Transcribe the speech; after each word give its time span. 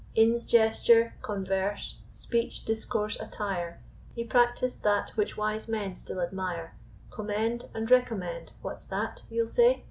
In's 0.15 0.47
gesture, 0.47 1.13
converse, 1.21 1.99
speech, 2.09 2.65
discourse, 2.65 3.19
attire, 3.19 3.83
He 4.15 4.23
practis'd 4.25 4.81
that 4.81 5.11
which 5.11 5.37
wise 5.37 5.67
men 5.67 5.93
still 5.93 6.21
admire, 6.21 6.75
Commend, 7.11 7.65
and 7.75 7.91
recommend. 7.91 8.53
What's 8.63 8.85
that? 8.85 9.21
you'll 9.29 9.45
say. 9.47 9.79